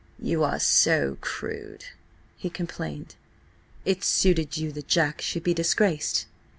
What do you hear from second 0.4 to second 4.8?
are so crude," he complained. "It suited you